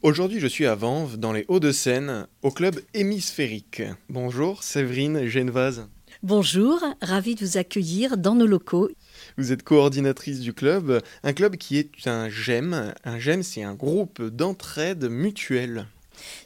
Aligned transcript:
Aujourd'hui, 0.00 0.38
je 0.38 0.46
suis 0.46 0.64
à 0.64 0.76
Vanves, 0.76 1.16
dans 1.16 1.32
les 1.32 1.44
Hauts-de-Seine, 1.48 2.28
au 2.42 2.52
club 2.52 2.80
hémisphérique. 2.94 3.82
Bonjour, 4.08 4.62
Séverine 4.62 5.26
Genevaz. 5.26 5.88
Bonjour, 6.22 6.78
ravi 7.02 7.34
de 7.34 7.44
vous 7.44 7.56
accueillir 7.56 8.16
dans 8.16 8.36
nos 8.36 8.46
locaux. 8.46 8.88
Vous 9.38 9.50
êtes 9.50 9.64
coordinatrice 9.64 10.38
du 10.38 10.52
club, 10.52 11.02
un 11.24 11.32
club 11.32 11.56
qui 11.56 11.78
est 11.78 11.90
un 12.06 12.28
GEM. 12.28 12.94
Un 13.02 13.18
GEM, 13.18 13.42
c'est 13.42 13.64
un 13.64 13.74
groupe 13.74 14.22
d'entraide 14.22 15.10
mutuelle. 15.10 15.88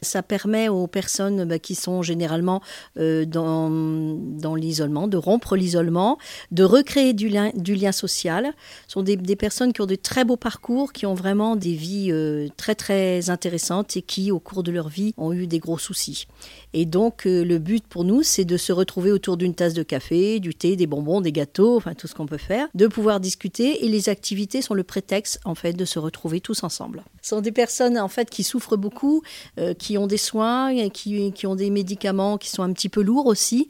Ça 0.01 0.23
permet 0.23 0.69
aux 0.69 0.87
personnes 0.87 1.45
bah, 1.45 1.59
qui 1.59 1.75
sont 1.75 2.01
généralement 2.01 2.61
euh, 2.97 3.25
dans, 3.25 3.69
dans 3.69 4.55
l'isolement, 4.55 5.07
de 5.07 5.17
rompre 5.17 5.55
l'isolement, 5.55 6.17
de 6.51 6.63
recréer 6.63 7.13
du 7.13 7.29
lien, 7.29 7.51
social. 7.91 8.53
Ce 8.87 8.93
sont 8.93 9.03
des, 9.03 9.15
des, 9.15 9.35
personnes 9.35 9.73
qui 9.73 9.81
ont 9.81 9.85
de 9.85 9.95
très 9.95 10.25
beaux 10.25 10.37
parcours, 10.37 10.93
qui 10.93 11.05
ont 11.05 11.13
vraiment 11.13 11.55
des 11.55 11.73
vies 11.73 12.11
euh, 12.11 12.47
très 12.57 12.75
très 12.75 13.29
intéressantes 13.29 13.97
et 13.97 14.01
qui, 14.01 14.31
au 14.31 14.39
cours 14.39 14.63
de 14.63 14.71
leur 14.71 14.89
vie, 14.89 15.13
ont 15.17 15.33
eu 15.33 15.47
des 15.47 15.59
gros 15.59 15.77
soucis. 15.77 16.27
Et 16.73 16.85
donc, 16.85 17.25
euh, 17.25 17.43
le 17.43 17.59
but 17.59 17.85
pour 17.87 18.03
nous, 18.03 18.23
c'est 18.23 18.45
de 18.45 18.57
se 18.57 18.71
retrouver 18.71 19.11
autour 19.11 19.37
d'une 19.37 19.53
tasse 19.53 19.73
de 19.73 19.83
café, 19.83 20.39
du 20.39 20.55
thé, 20.55 20.75
des 20.75 20.87
bonbons, 20.87 21.21
des 21.21 21.31
gâteaux, 21.31 21.77
enfin 21.77 21.93
tout 21.93 22.07
ce 22.07 22.15
qu'on 22.15 22.25
peut 22.25 22.37
faire, 22.37 22.67
de 22.73 22.87
pouvoir 22.87 23.19
discuter. 23.19 23.85
Et 23.85 23.89
les 23.89 24.09
activités 24.09 24.61
sont 24.61 24.73
le 24.73 24.83
prétexte, 24.83 25.39
en 25.45 25.55
fait, 25.55 25.73
de 25.73 25.85
se 25.85 25.99
retrouver 25.99 26.41
tous 26.41 26.63
ensemble. 26.63 27.03
Ce 27.21 27.29
sont 27.29 27.41
des 27.41 27.51
personnes, 27.51 27.97
en 27.97 28.07
fait, 28.07 28.29
qui 28.29 28.43
souffrent 28.43 28.77
beaucoup, 28.77 29.21
euh, 29.63 29.73
qui 29.73 29.97
ont 29.97 30.07
des 30.07 30.17
soins, 30.17 30.73
qui, 30.89 31.31
qui, 31.31 31.47
ont 31.47 31.55
des 31.55 31.69
médicaments 31.69 32.37
qui 32.37 32.49
sont 32.49 32.63
un 32.63 32.73
petit 32.73 32.89
peu 32.89 33.01
lourds 33.01 33.27
aussi. 33.27 33.67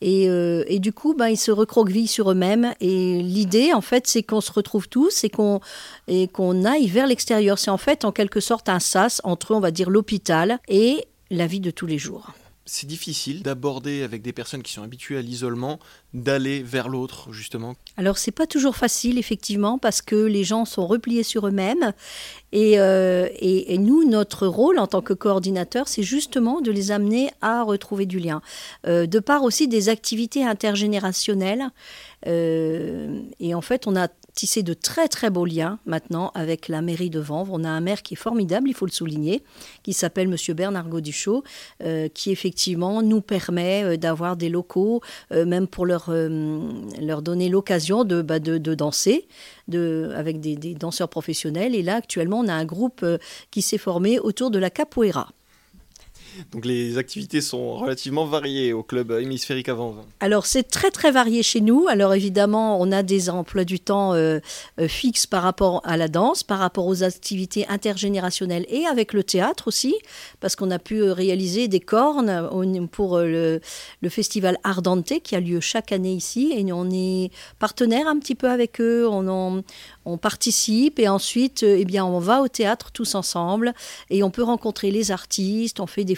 Et, 0.00 0.28
euh, 0.28 0.64
et 0.66 0.78
du 0.78 0.92
coup, 0.92 1.14
ben, 1.14 1.28
ils 1.28 1.36
se 1.36 1.50
recroquevillent 1.50 2.08
sur 2.08 2.30
eux-mêmes. 2.30 2.74
Et 2.80 3.22
l'idée, 3.22 3.72
en 3.72 3.80
fait, 3.80 4.06
c'est 4.06 4.22
qu'on 4.22 4.40
se 4.40 4.52
retrouve 4.52 4.88
tous 4.88 5.24
et 5.24 5.30
qu'on 5.30 5.60
et 6.08 6.28
qu'on 6.28 6.64
aille 6.64 6.86
vers 6.86 7.06
l'extérieur. 7.06 7.58
C'est 7.58 7.70
en 7.70 7.78
fait, 7.78 8.04
en 8.04 8.12
quelque 8.12 8.40
sorte, 8.40 8.68
un 8.68 8.80
sas 8.80 9.20
entre, 9.24 9.54
on 9.54 9.60
va 9.60 9.70
dire, 9.70 9.90
l'hôpital 9.90 10.58
et 10.68 11.06
la 11.30 11.46
vie 11.46 11.60
de 11.60 11.70
tous 11.70 11.86
les 11.86 11.98
jours 11.98 12.32
c'est 12.64 12.86
difficile 12.86 13.42
d'aborder 13.42 14.02
avec 14.02 14.22
des 14.22 14.32
personnes 14.32 14.62
qui 14.62 14.72
sont 14.72 14.82
habituées 14.82 15.18
à 15.18 15.22
l'isolement, 15.22 15.80
d'aller 16.14 16.62
vers 16.62 16.88
l'autre, 16.88 17.32
justement 17.32 17.74
Alors, 17.96 18.18
c'est 18.18 18.30
pas 18.30 18.46
toujours 18.46 18.76
facile, 18.76 19.18
effectivement, 19.18 19.78
parce 19.78 20.00
que 20.00 20.16
les 20.16 20.44
gens 20.44 20.64
sont 20.64 20.86
repliés 20.86 21.22
sur 21.22 21.46
eux-mêmes. 21.46 21.92
Et, 22.52 22.78
euh, 22.78 23.28
et, 23.38 23.78
nous, 23.78 24.08
notre 24.08 24.46
rôle 24.46 24.78
en 24.78 24.86
tant 24.86 25.00
que 25.00 25.12
coordinateur, 25.12 25.88
c'est 25.88 26.02
justement 26.02 26.60
de 26.60 26.70
les 26.70 26.90
amener 26.92 27.30
à 27.40 27.62
retrouver 27.62 28.06
du 28.06 28.18
lien. 28.18 28.42
Euh, 28.86 29.06
de 29.06 29.18
part 29.18 29.42
aussi 29.42 29.66
des 29.68 29.88
activités 29.88 30.44
intergénérationnelles. 30.44 31.70
Euh, 32.26 33.20
et 33.40 33.54
en 33.54 33.62
fait, 33.62 33.86
on 33.86 33.96
a 33.96 34.08
tissé 34.34 34.62
de 34.62 34.74
très 34.74 35.08
très 35.08 35.30
beaux 35.30 35.44
liens 35.44 35.78
maintenant 35.86 36.30
avec 36.34 36.68
la 36.68 36.82
mairie 36.82 37.10
de 37.10 37.20
Vanves. 37.20 37.50
On 37.52 37.64
a 37.64 37.68
un 37.68 37.80
maire 37.80 38.02
qui 38.02 38.14
est 38.14 38.16
formidable, 38.16 38.68
il 38.68 38.74
faut 38.74 38.86
le 38.86 38.92
souligner, 38.92 39.42
qui 39.82 39.92
s'appelle 39.92 40.28
Monsieur 40.28 40.54
Bernard 40.54 40.88
Gauduchot, 40.88 41.44
euh, 41.82 42.08
qui 42.08 42.30
effectivement 42.30 43.02
nous 43.02 43.20
permet 43.20 43.84
euh, 43.84 43.96
d'avoir 43.96 44.36
des 44.36 44.48
locaux, 44.48 45.00
euh, 45.32 45.44
même 45.44 45.66
pour 45.66 45.86
leur, 45.86 46.10
leur 46.10 47.22
donner 47.22 47.48
l'occasion 47.48 48.04
de, 48.04 48.22
bah, 48.22 48.38
de, 48.38 48.58
de, 48.58 48.74
danser 48.74 49.28
de, 49.68 50.12
avec 50.16 50.40
des, 50.40 50.56
danseurs 50.74 51.08
professionnels. 51.08 51.74
Et 51.74 51.82
là, 51.82 51.96
actuellement, 51.96 52.40
on 52.40 52.48
a 52.48 52.54
un 52.54 52.64
groupe 52.64 53.04
qui 53.50 53.62
s'est 53.62 53.78
formé 53.78 54.18
autour 54.18 54.50
de 54.50 54.58
la 54.58 54.70
capoeira. 54.70 55.28
Donc 56.52 56.64
les 56.64 56.98
activités 56.98 57.40
sont 57.40 57.74
relativement 57.76 58.24
variées 58.24 58.72
au 58.72 58.82
club 58.82 59.12
hémisphérique 59.12 59.68
avant. 59.68 59.96
Alors 60.20 60.46
c'est 60.46 60.64
très 60.64 60.90
très 60.90 61.10
varié 61.10 61.42
chez 61.42 61.60
nous. 61.60 61.86
Alors 61.88 62.14
évidemment, 62.14 62.80
on 62.80 62.92
a 62.92 63.02
des 63.02 63.30
emplois 63.30 63.64
du 63.64 63.80
temps 63.80 64.14
euh, 64.14 64.40
euh, 64.80 64.88
fixes 64.88 65.26
par 65.26 65.42
rapport 65.42 65.80
à 65.84 65.96
la 65.96 66.08
danse, 66.08 66.42
par 66.42 66.58
rapport 66.58 66.86
aux 66.86 67.02
activités 67.02 67.66
intergénérationnelles 67.68 68.66
et 68.68 68.86
avec 68.86 69.12
le 69.12 69.24
théâtre 69.24 69.68
aussi, 69.68 69.94
parce 70.40 70.56
qu'on 70.56 70.70
a 70.70 70.78
pu 70.78 71.02
réaliser 71.02 71.68
des 71.68 71.80
cornes 71.80 72.48
pour 72.90 73.18
le, 73.18 73.60
festival 74.08 74.58
Ardente 74.64 75.20
qui 75.22 75.34
a 75.34 75.40
lieu 75.40 75.60
chaque 75.60 75.92
année 75.92 76.12
ici 76.12 76.52
et 76.54 76.72
on 76.72 76.90
est 76.90 77.30
partenaire 77.58 78.06
un 78.08 78.18
petit 78.18 78.34
peu 78.34 78.48
avec 78.48 78.80
eux. 78.80 79.08
On 80.04 80.18
participe 80.18 80.98
et 80.98 81.08
ensuite, 81.08 81.62
eh 81.62 81.84
bien, 81.84 82.04
on 82.04 82.18
va 82.18 82.42
au 82.42 82.48
théâtre 82.48 82.90
tous 82.92 83.14
ensemble 83.14 83.72
et 84.10 84.22
on 84.22 84.30
peut 84.30 84.42
rencontrer 84.42 84.90
les 84.90 85.10
artistes, 85.10 85.80
on 85.80 85.86
fait 85.86 86.04
des 86.04 86.14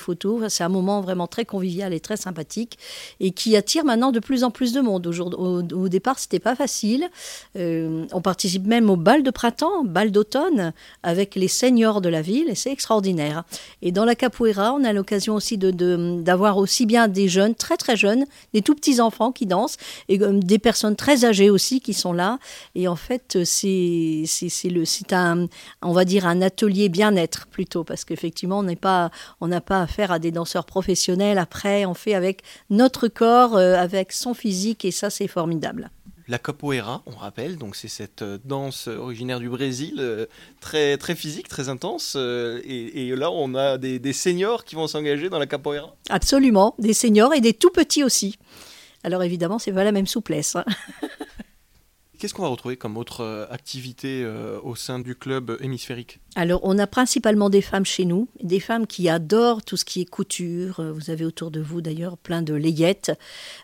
C'est 0.49 0.65
un 0.65 0.69
moment 0.69 1.01
vraiment 1.01 1.27
très 1.27 1.45
convivial 1.45 1.93
et 1.93 2.01
très 2.01 2.17
sympathique 2.17 2.79
et 3.21 3.31
qui 3.31 3.57
attire 3.57 3.85
maintenant 3.85 4.13
de 4.13 4.21
plus 4.21 4.45
en 4.45 4.51
plus 4.51 4.73
de 4.73 4.81
monde. 4.81 5.07
Au, 5.07 5.63
au, 5.63 5.89
départ, 5.89 6.19
c'était 6.19 6.39
pas 6.39 6.55
facile. 6.55 7.09
Euh, 7.57 8.05
on 8.13 8.21
participe 8.21 8.67
même 8.67 8.91
au 8.91 8.97
bal 8.97 9.23
de 9.23 9.31
printemps, 9.31 9.85
bal 9.85 10.11
d'automne, 10.11 10.73
avec 11.03 11.35
les 11.35 11.49
seniors 11.49 12.01
de 12.01 12.09
la 12.09 12.23
ville 12.23 12.49
et 12.49 12.55
c'est 12.55 12.71
extraordinaire. 12.71 13.45
Et 13.83 13.93
dans 13.93 14.05
la 14.05 14.15
capoeira, 14.15 14.75
on 14.75 14.85
a 14.85 14.93
l'occasion 14.93 15.35
aussi 15.35 15.59
d'avoir 15.59 16.59
aussi 16.59 16.87
bien 16.87 17.09
des 17.09 17.29
jeunes, 17.29 17.55
très 17.55 17.77
très 17.77 17.97
jeunes, 17.97 18.25
des 18.53 18.63
tout 18.63 18.75
petits 18.75 19.01
enfants 19.01 19.33
qui 19.33 19.47
dansent 19.47 19.77
et 20.09 20.19
des 20.19 20.59
personnes 20.59 20.97
très 20.97 21.25
âgées 21.25 21.51
aussi 21.51 21.81
qui 21.81 21.95
sont 21.95 22.13
là. 22.13 22.39
Et 22.75 22.89
en 22.89 22.97
fait, 22.97 23.39
c'est 23.45 24.25
un 25.13 25.47
on 25.83 25.93
va 25.93 26.05
dire 26.05 26.27
un 26.27 26.43
atelier 26.43 26.89
bien-être 26.89 27.47
plutôt 27.47 27.85
parce 27.85 28.05
qu'effectivement 28.05 28.59
on 28.59 28.63
n'est 28.63 28.77
pas 28.77 29.11
on 29.41 29.49
n'a 29.49 29.61
pas 29.61 29.81
à 30.03 30.19
des 30.19 30.31
danseurs 30.31 30.67
professionnels 30.67 31.39
après 31.39 31.87
on 31.87 31.95
fait 31.95 32.15
avec 32.15 32.43
notre 32.71 33.09
corps 33.09 33.57
euh, 33.57 33.77
avec 33.77 34.13
son 34.13 34.35
physique 34.35 34.85
et 34.85 34.91
ça 34.91 35.11
c'est 35.11 35.29
formidable. 35.29 35.91
La 36.27 36.39
capoeira, 36.39 37.03
on 37.05 37.11
rappelle, 37.11 37.59
donc 37.59 37.77
c'est 37.77 37.89
cette 37.89 38.25
danse 38.47 38.87
originaire 38.89 39.41
du 39.41 39.51
Brésil, 39.51 39.97
euh, 39.99 40.25
très, 40.59 40.97
très 40.97 41.15
physique, 41.15 41.49
très 41.49 41.69
intense. 41.69 42.15
Euh, 42.17 42.63
et, 42.65 43.09
et, 43.09 43.15
là, 43.15 43.31
on 43.31 43.55
a 43.55 43.77
des, 43.77 43.99
des 43.99 44.15
seniors 44.15 44.65
qui 44.65 44.75
vont 44.75 44.87
s'engager 44.87 45.29
dans 45.29 45.39
la 45.39 45.45
capoeira. 45.45 45.95
Absolument, 46.09 46.75
des 46.79 46.95
seniors 46.95 47.35
et 47.35 47.43
des 47.43 47.53
tout 47.53 47.69
petits 47.69 48.03
aussi. 48.03 48.39
Alors 49.03 49.23
évidemment, 49.23 49.59
c'est 49.59 49.73
pas 49.73 49.85
la 49.85 49.93
même 49.93 50.07
souplesse. 50.07 50.57
Hein. 50.57 50.65
Qu'est-ce 52.19 52.35
qu'on 52.35 52.43
va 52.43 52.49
retrouver 52.49 52.77
comme 52.77 52.97
autre 52.97 53.23
euh, 53.23 53.47
activité 53.51 54.23
euh, 54.23 54.59
au 54.63 54.77
sein 54.77 54.99
du 54.99 55.15
club 55.15 55.57
hémisphérique? 55.61 56.21
Alors, 56.37 56.61
on 56.65 56.79
a 56.79 56.87
principalement 56.87 57.51
des 57.51 57.63
femmes 57.63 57.85
chez 57.85 58.05
nous, 58.05 58.29
des 58.43 58.61
femmes 58.61 58.87
qui 58.87 59.09
adorent 59.09 59.63
tout 59.63 59.77
ce 59.77 59.85
qui 59.85 60.01
est 60.01 60.05
couture. 60.05 60.83
Vous 60.93 61.11
avez 61.11 61.25
autour 61.25 61.51
de 61.51 61.61
vous 61.61 61.81
d'ailleurs 61.81 62.17
plein 62.17 62.43
de 62.43 62.55
layettes, 62.55 63.13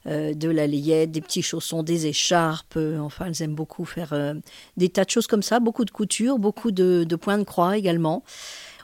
euh, 0.06 0.34
de 0.34 0.48
la 0.48 0.66
layette, 0.66 1.10
des 1.10 1.20
petits 1.20 1.42
chaussons, 1.42 1.82
des 1.82 2.06
écharpes. 2.06 2.76
Euh, 2.76 2.98
enfin, 2.98 3.26
elles 3.26 3.42
aiment 3.42 3.54
beaucoup 3.54 3.84
faire 3.84 4.12
euh, 4.12 4.34
des 4.76 4.88
tas 4.88 5.04
de 5.04 5.10
choses 5.10 5.26
comme 5.26 5.42
ça, 5.42 5.60
beaucoup 5.60 5.84
de 5.84 5.90
couture, 5.90 6.38
beaucoup 6.38 6.70
de, 6.70 7.04
points 7.16 7.38
de 7.38 7.44
croix 7.44 7.76
également. 7.76 8.22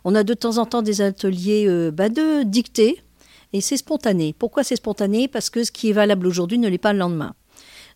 On 0.04 0.14
a 0.14 0.24
de 0.24 0.34
temps 0.34 0.58
en 0.58 0.66
temps 0.66 0.82
des 0.82 1.00
ateliers 1.00 1.66
euh, 1.68 1.90
bah, 1.90 2.08
de 2.08 2.42
dictée 2.42 3.02
et 3.52 3.60
c'est 3.60 3.76
spontané. 3.76 4.34
Pourquoi 4.36 4.64
c'est 4.64 4.76
spontané? 4.76 5.28
Parce 5.28 5.50
que 5.50 5.64
ce 5.64 5.72
qui 5.72 5.90
est 5.90 5.92
valable 5.92 6.26
aujourd'hui 6.26 6.58
ne 6.58 6.68
l'est 6.68 6.78
pas 6.78 6.92
le 6.92 6.98
lendemain. 6.98 7.34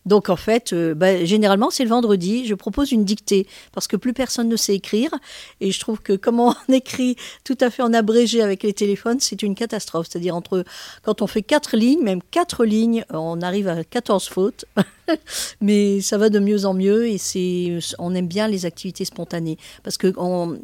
Donc 0.05 0.29
en 0.29 0.35
fait, 0.35 0.73
euh, 0.73 0.93
bah, 0.93 1.23
généralement 1.25 1.69
c'est 1.69 1.83
le 1.83 1.89
vendredi, 1.89 2.45
je 2.45 2.55
propose 2.55 2.91
une 2.91 3.05
dictée 3.05 3.47
parce 3.71 3.87
que 3.87 3.97
plus 3.97 4.13
personne 4.13 4.49
ne 4.49 4.55
sait 4.55 4.75
écrire 4.75 5.11
et 5.59 5.71
je 5.71 5.79
trouve 5.79 6.01
que 6.01 6.13
comment 6.13 6.55
on 6.67 6.73
écrit 6.73 7.15
tout 7.43 7.57
à 7.59 7.69
fait 7.69 7.83
en 7.83 7.93
abrégé 7.93 8.41
avec 8.41 8.63
les 8.63 8.73
téléphones, 8.73 9.19
c'est 9.19 9.43
une 9.43 9.55
catastrophe. 9.55 10.07
C'est-à-dire 10.09 10.35
entre 10.35 10.63
quand 11.03 11.21
on 11.21 11.27
fait 11.27 11.43
quatre 11.43 11.77
lignes, 11.77 12.03
même 12.03 12.21
quatre 12.31 12.65
lignes, 12.65 13.05
on 13.11 13.41
arrive 13.41 13.67
à 13.67 13.83
14 13.83 14.27
fautes. 14.27 14.65
Mais 15.61 16.01
ça 16.01 16.17
va 16.17 16.29
de 16.29 16.39
mieux 16.39 16.65
en 16.65 16.73
mieux 16.73 17.07
et 17.07 17.17
c'est 17.17 17.79
on 17.99 18.13
aime 18.15 18.27
bien 18.27 18.47
les 18.47 18.65
activités 18.65 19.05
spontanées 19.05 19.57
parce 19.83 19.97
que 19.97 20.13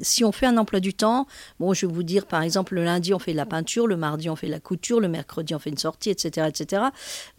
si 0.01 0.23
on 0.23 0.31
fait 0.31 0.45
un 0.45 0.57
emploi 0.57 0.79
du 0.79 0.93
temps, 0.93 1.27
bon, 1.59 1.73
je 1.73 1.85
vais 1.85 1.93
vous 1.93 2.03
dire 2.03 2.25
par 2.25 2.41
exemple 2.41 2.75
le 2.75 2.83
lundi 2.83 3.13
on 3.13 3.19
fait 3.19 3.31
de 3.31 3.37
la 3.37 3.45
peinture, 3.45 3.87
le 3.87 3.97
mardi 3.97 4.29
on 4.29 4.35
fait 4.35 4.47
de 4.47 4.51
la 4.51 4.59
couture, 4.59 4.99
le 4.99 5.07
mercredi 5.07 5.55
on 5.55 5.59
fait 5.59 5.69
une 5.69 5.77
sortie, 5.77 6.09
etc., 6.09 6.47
etc. 6.49 6.83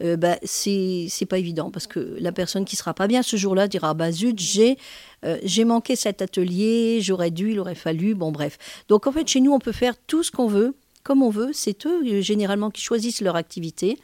Euh, 0.03 0.17
bah, 0.17 0.37
c'est 0.43 1.07
c'est 1.09 1.25
pas 1.25 1.37
évident 1.37 1.71
parce 1.71 1.87
que 1.87 2.15
la 2.19 2.31
personne 2.31 2.65
qui 2.65 2.75
sera 2.75 2.93
pas 2.93 3.07
bien 3.07 3.23
ce 3.23 3.35
jour-là 3.35 3.67
dira 3.67 3.93
bah 3.93 4.11
zut 4.11 4.39
j'ai 4.39 4.77
euh, 5.25 5.37
j'ai 5.43 5.65
manqué 5.65 5.95
cet 5.95 6.21
atelier, 6.21 6.99
j'aurais 7.01 7.31
dû, 7.31 7.51
il 7.51 7.59
aurait 7.59 7.75
fallu, 7.75 8.15
bon 8.15 8.31
bref. 8.31 8.57
Donc 8.87 9.07
en 9.07 9.11
fait 9.11 9.27
chez 9.27 9.41
nous 9.41 9.51
on 9.51 9.59
peut 9.59 9.71
faire 9.71 9.95
tout 10.07 10.23
ce 10.23 10.31
qu'on 10.31 10.47
veut 10.47 10.75
comme 11.03 11.23
on 11.23 11.29
veut. 11.29 11.51
C'est 11.53 11.85
eux, 11.85 12.21
généralement, 12.21 12.69
qui 12.69 12.81
choisissent 12.81 13.21
leur 13.21 13.35
activité. 13.35 13.97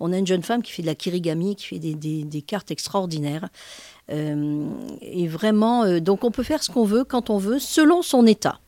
On 0.00 0.12
a 0.12 0.18
une 0.18 0.26
jeune 0.26 0.42
femme 0.42 0.62
qui 0.62 0.72
fait 0.72 0.82
de 0.82 0.86
la 0.86 0.94
kirigami, 0.94 1.56
qui 1.56 1.66
fait 1.66 1.78
des, 1.78 1.94
des, 1.94 2.42
cartes 2.42 2.70
extraordinaires. 2.70 3.48
Euh, 4.10 4.68
et 5.00 5.28
vraiment, 5.28 5.84
euh, 5.84 6.00
donc 6.00 6.24
on 6.24 6.30
peut 6.30 6.42
faire 6.42 6.62
ce 6.62 6.70
qu'on 6.70 6.84
veut, 6.84 7.04
quand 7.04 7.30
on 7.30 7.38
veut, 7.38 7.58
selon 7.58 8.02
son 8.02 8.26
état. 8.26 8.60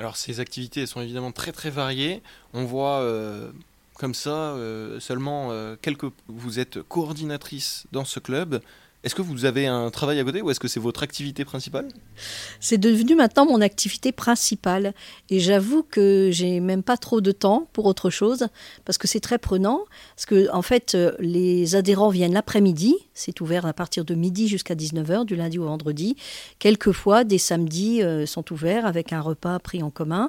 Alors 0.00 0.16
ces 0.16 0.40
activités 0.40 0.86
sont 0.86 1.02
évidemment 1.02 1.30
très 1.30 1.52
très 1.52 1.68
variées. 1.68 2.22
On 2.54 2.64
voit 2.64 3.00
euh, 3.00 3.50
comme 3.98 4.14
ça 4.14 4.30
euh, 4.30 4.98
seulement 4.98 5.48
euh, 5.50 5.76
quelques... 5.82 6.06
Vous 6.26 6.58
êtes 6.58 6.80
coordinatrice 6.80 7.86
dans 7.92 8.06
ce 8.06 8.18
club. 8.18 8.62
Est-ce 9.02 9.14
que 9.14 9.22
vous 9.22 9.46
avez 9.46 9.66
un 9.66 9.88
travail 9.88 10.20
à 10.20 10.24
côté 10.24 10.42
ou 10.42 10.50
est-ce 10.50 10.60
que 10.60 10.68
c'est 10.68 10.80
votre 10.80 11.02
activité 11.02 11.46
principale? 11.46 11.88
C'est 12.60 12.76
devenu 12.76 13.14
maintenant 13.14 13.46
mon 13.46 13.62
activité 13.62 14.12
principale. 14.12 14.92
Et 15.30 15.40
j'avoue 15.40 15.82
que 15.82 16.28
j'ai 16.30 16.60
même 16.60 16.82
pas 16.82 16.98
trop 16.98 17.22
de 17.22 17.32
temps 17.32 17.66
pour 17.72 17.86
autre 17.86 18.10
chose 18.10 18.48
parce 18.84 18.98
que 18.98 19.08
c'est 19.08 19.20
très 19.20 19.38
prenant. 19.38 19.86
Parce 20.16 20.26
que, 20.26 20.52
en 20.52 20.60
fait, 20.60 20.94
euh, 20.94 21.12
les 21.18 21.76
adhérents 21.76 22.10
viennent 22.10 22.34
l'après-midi. 22.34 22.94
C'est 23.14 23.40
ouvert 23.40 23.64
à 23.64 23.72
partir 23.72 24.04
de 24.04 24.14
midi 24.14 24.48
jusqu'à 24.48 24.74
19h, 24.74 25.24
du 25.24 25.34
lundi 25.34 25.58
au 25.58 25.64
vendredi. 25.64 26.16
Quelquefois, 26.58 27.24
des 27.24 27.38
samedis 27.38 28.02
euh, 28.02 28.26
sont 28.26 28.52
ouverts 28.52 28.84
avec 28.84 29.14
un 29.14 29.22
repas 29.22 29.58
pris 29.60 29.82
en 29.82 29.88
commun. 29.90 30.28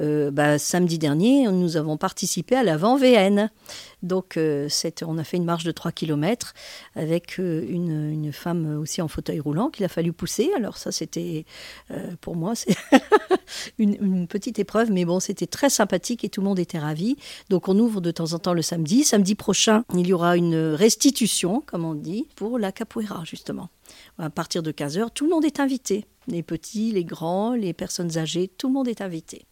Euh, 0.00 0.32
bah, 0.32 0.58
samedi 0.58 0.98
dernier, 0.98 1.44
nous 1.44 1.76
avons 1.76 1.96
participé 1.96 2.56
à 2.56 2.64
l'avant 2.64 2.96
VN. 2.96 3.48
Donc, 4.02 4.36
euh, 4.36 4.68
on 5.06 5.18
a 5.18 5.24
fait 5.24 5.36
une 5.36 5.44
marche 5.44 5.64
de 5.64 5.72
3 5.72 5.90
km 5.92 6.54
avec 6.94 7.40
euh, 7.40 7.64
une, 7.68 8.32
femme 8.32 8.78
aussi 8.78 9.02
en 9.02 9.08
fauteuil 9.08 9.40
roulant 9.40 9.70
qu'il 9.70 9.84
a 9.84 9.88
fallu 9.88 10.12
pousser. 10.12 10.50
Alors, 10.56 10.76
ça, 10.76 10.92
c'était 10.92 11.44
euh, 11.90 12.12
pour 12.20 12.36
moi, 12.36 12.54
c'est 12.54 12.76
une, 13.78 14.26
petite 14.28 14.58
épreuve, 14.58 14.92
mais 14.92 15.04
bon, 15.04 15.18
c'était 15.18 15.46
très 15.46 15.70
sympathique 15.70 16.24
et 16.24 16.28
tout 16.28 16.40
le 16.40 16.46
monde 16.46 16.58
était 16.58 16.78
ravi. 16.78 17.16
Donc, 17.48 17.68
on 17.68 17.78
ouvre 17.78 18.00
de 18.00 18.10
temps 18.10 18.32
en 18.34 18.38
temps 18.38 18.52
le 18.52 18.62
samedi. 18.62 19.04
Samedi 19.04 19.34
prochain, 19.34 19.84
il 19.94 20.06
y 20.06 20.12
aura 20.12 20.36
une 20.36 20.56
restitution, 20.56 21.62
comme 21.66 21.84
on 21.84 21.94
dit, 21.94 22.28
pour 22.36 22.58
la 22.58 22.70
capoeira, 22.70 23.24
justement. 23.24 23.68
À 24.18 24.30
partir 24.30 24.62
de 24.62 24.70
15h, 24.70 25.08
tout 25.12 25.24
le 25.24 25.30
monde 25.30 25.44
est 25.44 25.60
invité. 25.60 26.04
Les 26.28 26.42
petits, 26.42 26.92
les 26.92 27.04
grands, 27.04 27.54
les 27.54 27.72
personnes 27.72 28.18
âgées, 28.18 28.48
tout 28.48 28.68
le 28.68 28.74
monde 28.74 28.88
est 28.88 29.00
invité 29.00 29.47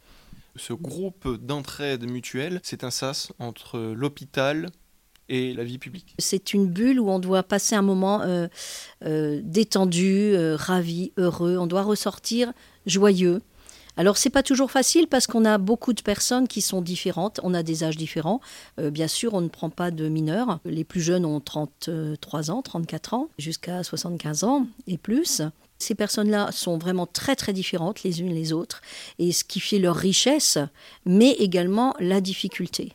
ce 0.56 0.72
groupe 0.72 1.28
d'entraide 1.44 2.08
mutuelle, 2.08 2.60
c'est 2.62 2.84
un 2.84 2.90
sas 2.90 3.32
entre 3.38 3.78
l'hôpital 3.78 4.70
et 5.28 5.54
la 5.54 5.64
vie 5.64 5.78
publique. 5.78 6.14
C'est 6.18 6.54
une 6.54 6.66
bulle 6.66 7.00
où 7.00 7.10
on 7.10 7.18
doit 7.18 7.42
passer 7.42 7.74
un 7.74 7.82
moment 7.82 8.22
euh, 8.22 8.46
euh, 9.04 9.40
détendu, 9.42 10.32
euh, 10.34 10.56
ravi, 10.56 11.12
heureux. 11.16 11.56
On 11.58 11.66
doit 11.66 11.82
ressortir 11.82 12.52
joyeux. 12.86 13.42
Alors 13.98 14.18
c'est 14.18 14.30
pas 14.30 14.42
toujours 14.42 14.70
facile 14.70 15.06
parce 15.06 15.26
qu'on 15.26 15.46
a 15.46 15.56
beaucoup 15.56 15.94
de 15.94 16.02
personnes 16.02 16.48
qui 16.48 16.60
sont 16.60 16.82
différentes, 16.82 17.40
on 17.42 17.54
a 17.54 17.62
des 17.62 17.82
âges 17.82 17.96
différents. 17.96 18.42
bien 18.78 19.08
sûr, 19.08 19.32
on 19.32 19.40
ne 19.40 19.48
prend 19.48 19.70
pas 19.70 19.90
de 19.90 20.10
mineurs. 20.10 20.60
Les 20.66 20.84
plus 20.84 21.00
jeunes 21.00 21.24
ont 21.24 21.40
33 21.40 22.50
ans, 22.50 22.60
34 22.60 23.14
ans, 23.14 23.28
jusqu'à 23.38 23.82
75 23.82 24.44
ans 24.44 24.66
et 24.86 24.98
plus. 24.98 25.40
Ces 25.78 25.94
personnes-là 25.94 26.50
sont 26.52 26.78
vraiment 26.78 27.06
très 27.06 27.36
très 27.36 27.52
différentes 27.52 28.02
les 28.02 28.20
unes 28.20 28.34
les 28.34 28.52
autres, 28.52 28.80
et 29.18 29.32
ce 29.32 29.44
qui 29.44 29.60
fait 29.60 29.78
leur 29.78 29.96
richesse, 29.96 30.58
mais 31.04 31.32
également 31.32 31.94
la 31.98 32.20
difficulté. 32.20 32.92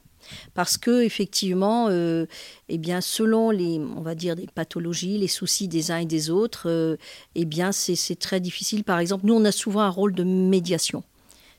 Parce 0.54 0.78
que 0.78 1.04
effectivement, 1.04 1.88
euh, 1.90 2.26
eh 2.70 2.78
bien, 2.78 3.02
selon 3.02 3.52
les, 3.52 3.80
on 3.80 4.02
va 4.02 4.16
dire, 4.16 4.36
des 4.36 4.48
pathologies, 4.48 5.18
les 5.18 5.28
soucis 5.28 5.68
des 5.68 5.92
uns 5.92 5.98
et 5.98 6.06
des 6.06 6.30
autres, 6.30 6.70
euh, 6.70 6.98
eh 7.36 7.46
bien, 7.46 7.72
c'est 7.72 8.20
très 8.20 8.40
difficile. 8.40 8.84
Par 8.84 9.00
exemple, 9.00 9.26
nous, 9.26 9.34
on 9.34 9.46
a 9.46 9.52
souvent 9.52 9.82
un 9.82 9.90
rôle 9.90 10.14
de 10.14 10.24
médiation. 10.24 11.04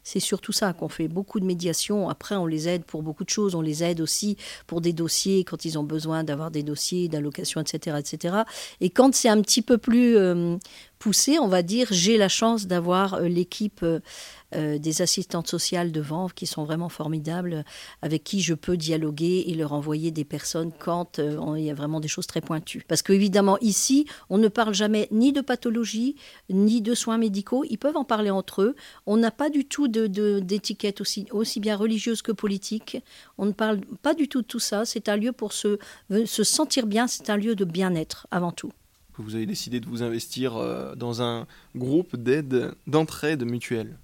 C'est 0.05 0.21
surtout 0.21 0.53
ça 0.53 0.73
qu'on 0.73 0.89
fait 0.89 1.07
beaucoup 1.07 1.39
de 1.39 1.45
médiation. 1.45 2.09
Après, 2.09 2.35
on 2.35 2.47
les 2.47 2.69
aide 2.69 2.85
pour 2.85 3.03
beaucoup 3.03 3.25
de 3.25 3.31
choses. 3.31 3.55
On 3.55 3.61
les 3.61 3.85
aide 3.85 4.01
aussi 4.01 4.37
pour 4.67 4.81
des 4.81 4.93
dossiers 4.93 5.45
quand 5.45 5.65
ils 5.65 5.79
ont 5.79 5.85
besoin 5.85 6.25
d'avoir 6.25 6.51
des 6.51 6.65
dossiers 6.65 7.09
d'allocation, 7.09 7.61
etc., 7.61 7.99
etc. 8.01 8.37
Et 8.81 8.91
quand 8.91 9.15
c'est 9.15 9.29
un 9.29 9.41
petit 9.41 9.63
peu 9.63 9.79
plus 9.79 10.17
euh, 10.17 10.57
poussé, 11.03 11.41
on 11.41 11.49
va 11.49 11.63
dire, 11.65 11.89
j'ai 11.91 12.17
la 12.17 12.29
chance 12.29 12.69
d'avoir 12.69 13.15
euh, 13.15 13.27
l'équipe 13.27 13.81
euh, 13.83 13.99
euh, 14.55 14.79
des 14.79 15.03
assistantes 15.03 15.49
sociales 15.49 15.91
devant 15.91 16.29
qui 16.29 16.47
sont 16.47 16.63
vraiment 16.63 16.89
formidables, 16.89 17.65
avec 18.03 18.23
qui 18.23 18.41
je 18.41 18.55
peux 18.55 18.77
dialoguer 18.77 19.47
et 19.49 19.55
leur 19.55 19.73
envoyer 19.73 20.13
des 20.13 20.25
personnes 20.25 20.71
quand 20.79 21.19
il 21.19 21.65
y 21.65 21.71
a 21.71 21.75
vraiment 21.75 21.99
des 21.99 22.07
choses 22.07 22.29
très 22.29 22.41
pointues. 22.41 22.85
Parce 22.87 23.03
qu'évidemment, 23.03 23.59
ici, 23.61 24.07
on 24.31 24.39
ne 24.39 24.47
parle 24.47 24.75
jamais 24.75 25.09
ni 25.11 25.33
de 25.33 25.41
pathologie, 25.41 26.15
ni 26.51 26.83
de 26.83 26.95
soins 26.95 27.19
médicaux. 27.19 27.65
Ils 27.69 27.79
peuvent 27.79 27.97
en 27.97 28.05
parler 28.05 28.31
entre 28.31 28.63
eux. 28.63 28.77
On 29.07 29.17
n'a 29.17 29.33
pas 29.33 29.51
du 29.51 29.65
tout 29.65 29.89
d'étiquette 29.89 30.99
de, 30.99 31.33
aussi, 31.33 31.59
bien 31.59 31.77
religieuse 31.77 32.23
que 32.23 32.33
politique. 32.33 32.99
On 33.39 33.47
ne 33.47 33.53
parle 33.53 33.81
pas 34.03 34.15
du 34.15 34.29
tout 34.29 34.43
de 34.43 34.47
tout 34.47 34.61
ça. 34.61 34.85
C'est 34.85 35.09
un 35.09 35.17
lieu 35.17 35.33
pour 35.33 35.53
se 35.53 35.79
sentir 36.45 36.87
bien, 36.87 37.09
c'est 37.09 37.29
un 37.29 37.37
lieu 37.37 37.57
de 37.57 37.65
bien-être 37.65 38.29
avant 38.31 38.53
tout 38.53 38.71
vous 39.23 39.35
avez 39.35 39.47
décidé 39.47 39.81
de 39.81 39.87
vous 39.87 40.03
investir 40.03 40.57
euh, 40.57 40.95
dans 40.95 41.23
un 41.23 41.47
groupe 41.77 42.17
d'aide, 42.17 42.75
d'entraide 42.87 43.45
mutuelle 43.45 43.97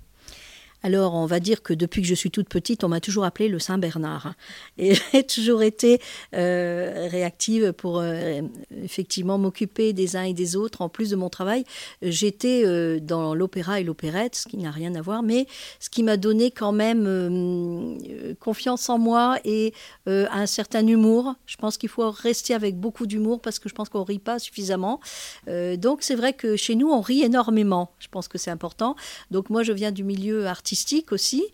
alors, 0.83 1.15
on 1.15 1.27
va 1.27 1.41
dire 1.41 1.63
que 1.63 1.75
depuis 1.75 2.03
que 2.03 2.09
je 2.09 2.15
suis 2.15 2.31
toute 2.31 2.49
petite, 2.49 2.85
on 2.85 2.89
m'a 2.89 3.01
toujours 3.01 3.25
appelé 3.25 3.49
le 3.49 3.59
Saint-Bernard. 3.59 4.35
Et 4.79 4.95
j'ai 5.13 5.25
toujours 5.25 5.63
été 5.63 6.01
euh, 6.35 7.09
réactive 7.11 7.73
pour 7.73 7.99
euh, 7.99 8.43
effectivement 8.85 9.39
m'occuper 9.39 9.93
des 9.93 10.17
uns 10.17 10.23
et 10.23 10.35
des 10.35 10.55
autres. 10.55 10.81
En 10.83 10.89
plus 10.89 11.11
de 11.11 11.17
mon 11.17 11.31
travail, 11.31 11.65
j'étais 12.01 12.63
euh, 12.65 13.01
dans 13.01 13.35
l'opéra 13.35 13.81
et 13.81 13.85
l'opérette, 13.85 14.37
ce 14.37 14.49
qui 14.49 14.57
n'a 14.57 14.71
rien 14.71 14.95
à 14.95 15.03
voir, 15.03 15.25
mais 15.25 15.47
ce 15.81 15.91
qui 15.91 16.05
m'a 16.05 16.17
donné 16.17 16.53
quand 16.53 16.73
même 16.73 17.99
confiance 18.39 18.89
en 18.89 18.99
moi 18.99 19.39
et 19.45 19.73
un 20.07 20.47
certain 20.47 20.87
humour. 20.87 21.35
Je 21.47 21.57
pense 21.57 21.77
qu'il 21.77 21.89
faut 21.89 22.11
rester 22.11 22.55
avec 22.55 22.77
beaucoup 22.77 23.07
d'humour 23.07 23.41
parce 23.41 23.59
que 23.59 23.69
je 23.69 23.75
pense 23.75 23.89
qu'on 23.89 24.05
rit 24.05 24.19
pas 24.19 24.39
suffisamment. 24.39 25.01
donc, 25.47 26.03
c'est 26.03 26.15
vrai 26.15 26.33
que 26.33 26.57
chez 26.57 26.75
nous, 26.75 26.91
on 26.91 27.01
rit 27.01 27.23
énormément. 27.23 27.93
Je 27.99 28.09
pense 28.09 28.29
que 28.29 28.39
c'est 28.39 28.51
important. 28.51 28.95
Donc, 29.31 29.51
moi, 29.51 29.63
je 29.63 29.73
viens 29.73 29.93
du 29.93 30.05
milieu 30.05 30.47
artistique 30.47 30.68
aussi. 31.13 31.45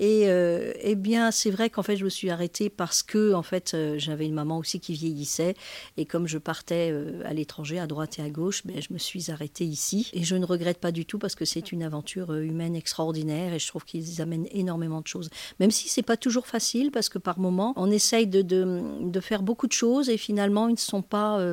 Et 0.00 0.28
euh, 0.28 0.72
eh 0.80 0.94
bien, 0.94 1.32
c'est 1.32 1.50
vrai 1.50 1.70
qu'en 1.70 1.82
fait, 1.82 1.96
je 1.96 2.04
me 2.04 2.08
suis 2.08 2.30
arrêtée 2.30 2.70
parce 2.70 3.02
que, 3.02 3.34
en 3.34 3.42
fait, 3.42 3.72
euh, 3.74 3.96
j'avais 3.98 4.26
une 4.26 4.34
maman 4.34 4.58
aussi 4.58 4.78
qui 4.78 4.92
vieillissait. 4.92 5.56
Et 5.96 6.06
comme 6.06 6.28
je 6.28 6.38
partais 6.38 6.90
euh, 6.92 7.20
à 7.24 7.34
l'étranger, 7.34 7.80
à 7.80 7.88
droite 7.88 8.20
et 8.20 8.22
à 8.22 8.30
gauche, 8.30 8.64
ben, 8.64 8.80
je 8.80 8.92
me 8.92 8.98
suis 8.98 9.32
arrêtée 9.32 9.64
ici. 9.64 10.08
Et 10.12 10.22
je 10.22 10.36
ne 10.36 10.46
regrette 10.46 10.78
pas 10.78 10.92
du 10.92 11.04
tout 11.04 11.18
parce 11.18 11.34
que 11.34 11.44
c'est 11.44 11.72
une 11.72 11.82
aventure 11.82 12.32
humaine 12.32 12.76
extraordinaire 12.76 13.52
et 13.52 13.58
je 13.58 13.66
trouve 13.66 13.84
qu'ils 13.84 14.22
amènent 14.22 14.46
énormément 14.52 15.00
de 15.00 15.08
choses. 15.08 15.30
Même 15.58 15.72
si 15.72 15.88
c'est 15.88 16.02
pas 16.02 16.16
toujours 16.16 16.46
facile 16.46 16.92
parce 16.92 17.08
que 17.08 17.18
par 17.18 17.40
moment, 17.40 17.72
on 17.74 17.90
essaye 17.90 18.28
de, 18.28 18.42
de, 18.42 19.20
faire 19.20 19.42
beaucoup 19.42 19.66
de 19.66 19.72
choses 19.72 20.08
et 20.10 20.16
finalement, 20.16 20.68
ils 20.68 20.74
ne 20.74 20.76
sont 20.76 21.02
pas 21.02 21.44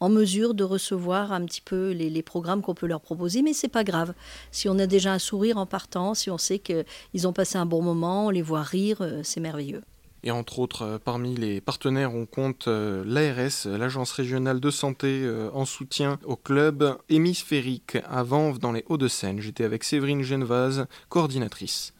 en 0.00 0.08
mesure 0.08 0.54
de 0.54 0.64
recevoir 0.64 1.32
un 1.32 1.44
petit 1.44 1.60
peu 1.60 1.90
les, 1.90 2.08
les 2.08 2.22
programmes 2.22 2.62
qu'on 2.62 2.74
peut 2.74 2.86
leur 2.86 3.02
proposer. 3.02 3.42
Mais 3.42 3.52
c'est 3.52 3.68
pas 3.68 3.84
grave. 3.84 4.14
Si 4.52 4.70
on 4.70 4.78
a 4.78 4.86
déjà 4.86 5.12
un 5.12 5.18
sourire 5.18 5.58
en 5.58 5.66
partant, 5.66 6.14
si 6.14 6.30
on 6.30 6.38
sait 6.38 6.59
qu'ils 6.62 7.26
ont 7.26 7.32
passé 7.32 7.58
un 7.58 7.66
bon 7.66 7.82
moment, 7.82 8.26
on 8.26 8.30
les 8.30 8.42
voit 8.42 8.62
rire, 8.62 8.98
euh, 9.00 9.20
c'est 9.22 9.40
merveilleux. 9.40 9.82
Et 10.22 10.30
entre 10.30 10.58
autres, 10.58 10.82
euh, 10.82 10.98
parmi 11.02 11.34
les 11.34 11.60
partenaires, 11.60 12.14
on 12.14 12.26
compte 12.26 12.68
euh, 12.68 13.02
l'ARS, 13.06 13.66
l'Agence 13.66 14.12
régionale 14.12 14.60
de 14.60 14.70
santé, 14.70 15.28
en 15.52 15.64
soutien 15.64 16.18
au 16.24 16.36
club 16.36 16.98
hémisphérique 17.08 17.98
à 18.08 18.22
Vanves 18.22 18.58
dans 18.58 18.72
les 18.72 18.84
Hauts-de-Seine. 18.88 19.40
J'étais 19.40 19.64
avec 19.64 19.84
Séverine 19.84 20.22
Genevaz, 20.22 20.86
coordinatrice. 21.08 21.94